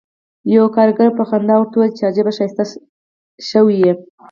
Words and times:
یوه 0.53 0.69
کارګر 0.75 1.07
په 1.17 1.23
خندا 1.29 1.55
ورته 1.57 1.75
وویل 1.77 1.93
چې 1.97 2.03
عجب 2.09 2.27
ښایسته 2.37 2.63
شوی 3.49 3.75
یې 3.83 3.93